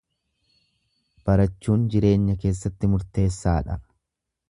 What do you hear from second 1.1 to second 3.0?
Barachuun jireenya keessatti